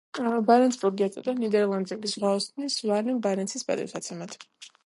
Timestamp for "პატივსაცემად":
3.71-4.39